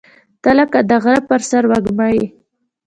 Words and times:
•ته 0.43 0.51
لکه 0.57 0.79
د 0.89 0.91
غره 1.03 1.21
پر 1.29 1.41
سر 1.49 1.63
وږمه 1.71 2.07
یې. 2.15 2.25